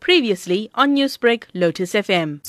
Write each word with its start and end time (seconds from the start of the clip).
Previously 0.00 0.70
on 0.74 0.94
Newsbreak, 0.96 1.44
Lotus 1.54 1.92
FM. 1.94 2.40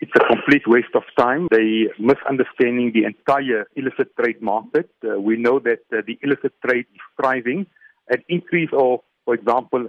It's 0.00 0.12
a 0.16 0.26
complete 0.26 0.66
waste 0.66 0.94
of 0.94 1.02
time. 1.18 1.48
They 1.50 1.88
misunderstanding 1.98 2.92
the 2.92 3.04
entire 3.04 3.66
illicit 3.76 4.14
trade 4.16 4.40
market. 4.42 4.90
Uh, 5.04 5.20
we 5.20 5.36
know 5.36 5.58
that 5.60 5.80
uh, 5.92 6.02
the 6.06 6.18
illicit 6.22 6.52
trade 6.66 6.86
is 6.92 7.00
thriving. 7.20 7.66
An 8.08 8.22
increase 8.28 8.70
of, 8.72 9.00
for 9.24 9.34
example, 9.34 9.88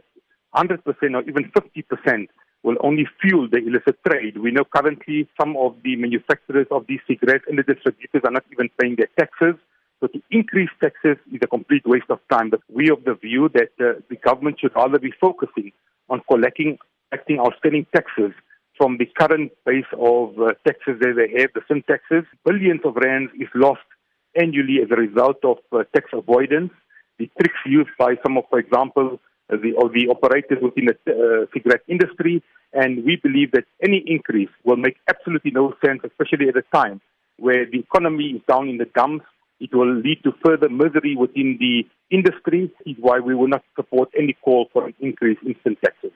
100% 0.56 0.78
or 0.86 1.24
even 1.24 1.52
50% 1.52 2.28
will 2.64 2.78
only 2.82 3.08
fuel 3.22 3.48
the 3.50 3.58
illicit 3.58 3.98
trade. 4.08 4.38
We 4.38 4.52
know 4.52 4.64
currently 4.64 5.28
some 5.40 5.58
of 5.58 5.76
the 5.84 5.96
manufacturers 5.96 6.68
of 6.70 6.86
these 6.88 7.00
cigarettes 7.08 7.46
and 7.48 7.58
the 7.58 7.64
distributors 7.64 8.22
are 8.24 8.32
not 8.32 8.44
even 8.52 8.70
paying 8.80 8.98
their 8.98 9.10
taxes. 9.18 9.56
So 10.00 10.08
to 10.08 10.22
increase 10.30 10.70
taxes 10.82 11.18
is 11.32 11.40
a 11.42 11.48
complete 11.48 11.86
waste 11.86 12.10
of 12.10 12.20
time. 12.30 12.50
But 12.50 12.62
we 12.70 12.90
of 12.92 13.04
the 13.06 13.16
view 13.16 13.50
that 13.54 13.72
uh, 13.80 14.02
the 14.10 14.18
government 14.18 14.60
should 14.60 14.76
rather 14.76 15.00
be 15.00 15.14
focusing 15.20 15.72
on 16.12 16.22
collecting, 16.30 16.78
collecting 17.10 17.40
outstanding 17.40 17.86
taxes 17.96 18.32
from 18.78 18.98
the 18.98 19.08
current 19.20 19.52
base 19.66 19.92
of 19.98 20.38
uh, 20.40 20.54
taxes 20.68 21.00
that 21.00 21.14
they 21.16 21.30
have, 21.40 21.50
the 21.54 21.62
sin 21.68 21.84
taxes. 21.88 22.24
Billions 22.46 22.82
of 22.84 22.96
rands 22.96 23.32
is 23.40 23.48
lost 23.56 23.88
annually 24.36 24.78
as 24.84 24.90
a 24.92 24.96
result 24.96 25.38
of 25.44 25.58
uh, 25.72 25.84
tax 25.94 26.06
avoidance. 26.14 26.72
The 27.20 27.30
tricks 27.40 27.62
used 27.66 27.96
by 27.98 28.16
some 28.24 28.38
of, 28.38 28.46
for 28.50 28.60
example, 28.60 29.20
the, 29.50 29.74
or 29.78 29.90
the 29.90 30.08
operators 30.10 30.60
within 30.62 30.86
the 30.86 30.98
uh, 31.12 31.46
cigarette 31.54 31.84
industry. 31.88 32.44
And 32.74 33.04
we 33.04 33.18
believe 33.22 33.52
that 33.52 33.66
any 33.84 34.04
increase 34.08 34.50
will 34.64 34.78
make 34.78 34.98
absolutely 35.08 35.52
no 35.52 35.74
sense, 35.86 36.02
especially 36.04 36.48
at 36.50 36.56
a 36.56 36.64
time 36.74 37.02
where 37.38 37.66
the 37.66 37.80
economy 37.80 38.28
is 38.38 38.42
down 38.48 38.70
in 38.70 38.78
the 38.78 38.86
dumps 38.96 39.26
it 39.62 39.74
will 39.74 39.94
lead 39.96 40.22
to 40.24 40.32
further 40.44 40.68
misery 40.68 41.16
within 41.16 41.58
the 41.60 41.88
industry, 42.10 42.72
is 42.86 42.98
why 43.00 43.20
we 43.20 43.36
will 43.36 43.48
not 43.48 43.64
support 43.76 44.10
any 44.18 44.34
call 44.44 44.68
for 44.74 44.88
an 44.88 44.94
increase 45.00 45.38
in 45.46 45.56
sin 45.64 45.78
taxes. 45.84 46.12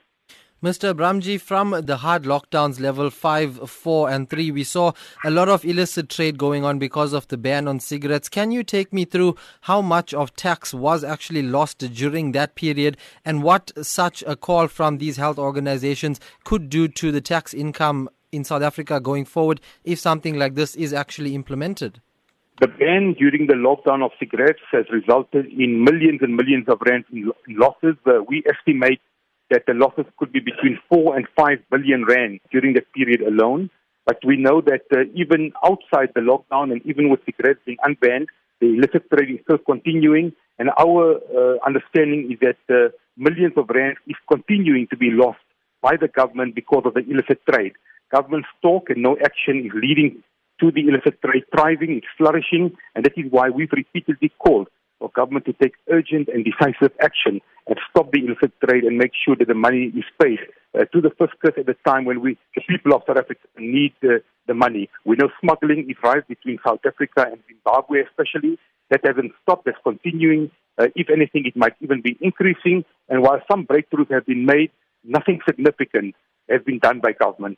Mr. 0.64 0.92
Abramjee, 0.96 1.40
from 1.40 1.80
the 1.84 1.98
hard 1.98 2.24
lockdowns 2.24 2.80
level 2.80 3.12
5, 3.12 3.70
4, 3.70 4.10
and 4.10 4.30
3, 4.32 4.50
we 4.50 4.64
saw 4.64 4.94
a 5.24 5.30
lot 5.30 5.48
of 5.48 5.64
illicit 5.64 6.10
trade 6.10 6.40
going 6.40 6.64
on 6.64 6.80
because 6.80 7.14
of 7.14 7.28
the 7.28 7.38
ban 7.38 7.68
on 7.68 7.80
cigarettes. 7.80 8.30
Can 8.30 8.50
you 8.50 8.64
take 8.64 8.92
me 8.92 9.06
through 9.06 9.36
how 9.62 9.82
much 9.82 10.12
of 10.12 10.36
tax 10.36 10.74
was 10.74 11.04
actually 11.04 11.44
lost 11.44 11.80
during 11.94 12.32
that 12.32 12.56
period 12.56 12.98
and 13.24 13.44
what 13.44 13.72
such 13.86 14.24
a 14.26 14.36
call 14.36 14.68
from 14.68 14.98
these 14.98 15.18
health 15.18 15.38
organizations 15.38 16.20
could 16.46 16.68
do 16.70 16.88
to 16.88 17.12
the 17.12 17.22
tax 17.22 17.54
income 17.54 18.10
in 18.32 18.44
South 18.44 18.64
Africa 18.64 19.00
going 19.00 19.26
forward 19.26 19.62
if 19.84 20.00
something 20.00 20.40
like 20.40 20.56
this 20.56 20.76
is 20.76 20.94
actually 20.94 21.36
implemented? 21.36 22.02
The 22.62 22.68
ban 22.68 23.16
during 23.20 23.48
the 23.48 23.54
lockdown 23.54 24.02
of 24.02 24.12
cigarettes 24.18 24.62
has 24.72 24.86
resulted 24.90 25.46
in 25.48 25.84
millions 25.84 26.22
and 26.22 26.38
millions 26.38 26.70
of 26.70 26.80
rands 26.88 27.06
in 27.12 27.30
losses. 27.50 27.98
Uh, 28.06 28.24
we 28.26 28.44
estimate 28.48 29.02
that 29.50 29.64
the 29.68 29.74
losses 29.74 30.06
could 30.18 30.32
be 30.32 30.40
between 30.40 30.80
4 30.90 31.18
and 31.18 31.28
5 31.38 31.60
billion 31.70 32.06
rand 32.06 32.40
during 32.52 32.74
that 32.76 32.92
period 32.94 33.22
alone. 33.22 33.70
But 34.06 34.20
we 34.26 34.38
know 34.38 34.62
that 34.62 34.84
uh, 34.96 35.04
even 35.14 35.52
outside 35.66 36.12
the 36.16 36.22
lockdown 36.22 36.72
and 36.72 36.82
even 36.86 37.10
with 37.10 37.20
cigarettes 37.26 37.60
being 37.66 37.78
unbanned, 37.84 38.28
the 38.62 38.68
illicit 38.68 39.10
trade 39.10 39.32
is 39.32 39.42
still 39.44 39.58
continuing. 39.58 40.32
And 40.58 40.70
our 40.80 41.16
uh, 41.16 41.58
understanding 41.66 42.32
is 42.32 42.40
that 42.40 42.74
uh, 42.74 42.92
millions 43.18 43.54
of 43.58 43.70
rands 43.70 44.00
is 44.08 44.16
continuing 44.32 44.88
to 44.92 44.96
be 44.96 45.10
lost 45.12 45.44
by 45.82 45.98
the 45.98 46.08
government 46.08 46.56
because 46.56 46.84
of 46.86 46.94
the 46.94 47.02
illicit 47.02 47.42
trade. 47.52 47.74
Government 48.14 48.46
talk 48.62 48.90
and 48.90 49.04
no 49.04 49.18
action 49.26 49.66
is 49.66 49.72
leading 49.76 50.24
to 50.60 50.72
the 50.72 50.88
illicit 50.88 51.22
trade 51.22 51.44
thriving, 51.54 51.98
it's 51.98 52.08
flourishing, 52.18 52.76
and 52.96 53.06
that 53.06 53.14
is 53.18 53.26
why 53.30 53.50
we've 53.50 53.72
repeatedly 53.72 54.32
called 54.40 54.68
for 55.00 55.10
government 55.10 55.46
to 55.46 55.54
take 55.54 55.74
urgent 55.92 56.30
and 56.30 56.46
decisive 56.46 56.92
action 57.02 57.42
and 57.68 57.78
stop 57.90 58.12
the 58.12 58.20
illicit 58.20 58.54
trade 58.64 58.84
and 58.84 58.98
make 58.98 59.12
sure 59.26 59.36
that 59.36 59.48
the 59.48 59.54
money 59.54 59.92
is 59.96 60.06
paid 60.22 60.40
uh, 60.78 60.86
to 60.94 61.02
the 61.02 61.10
fiscus 61.10 61.54
at 61.58 61.66
the 61.66 61.76
time 61.86 62.06
when 62.06 62.22
we, 62.22 62.38
the 62.56 62.62
people 62.70 62.94
of 62.94 63.02
South 63.08 63.18
Africa, 63.18 63.42
need 63.58 63.94
uh, 64.04 64.20
the 64.48 64.54
money. 64.54 64.90
We 65.06 65.16
know 65.16 65.30
smuggling 65.42 65.90
is 65.90 65.98
rise 66.04 66.24
between 66.28 66.60
South 66.66 66.80
Africa 66.86 67.28
and 67.32 67.42
Zimbabwe, 67.48 68.04
especially. 68.04 68.58
That 68.92 69.02
hasn't 69.04 69.32
stopped. 69.42 69.66
That's 69.66 69.78
continuing. 69.84 70.52
Uh, 70.78 70.88
if 70.96 71.10
anything, 71.10 71.46
it 71.46 71.56
might 71.56 71.74
even 71.82 72.02
be 72.02 72.18
increasing. 72.22 72.86
And 73.10 73.24
while 73.24 73.42
some 73.50 73.66
breakthroughs 73.66 74.12
have 74.12 74.26
been 74.26 74.46
made, 74.46 74.72
nothing 75.04 75.40
significant 75.48 76.16
has 76.50 76.62
been 76.64 76.80
done 76.80 77.00
by 77.00 77.14
government. 77.14 77.58